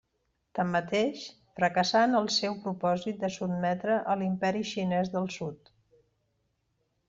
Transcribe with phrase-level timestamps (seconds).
[0.59, 1.25] Tanmateix,
[1.59, 5.75] fracassà en el seu propòsit de sotmetre a l'imperi xinès del sud.